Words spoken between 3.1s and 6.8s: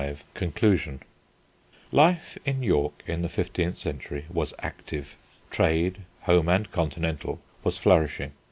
the fifteenth century was active. Trade, home and